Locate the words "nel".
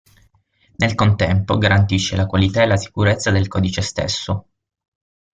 0.77-0.95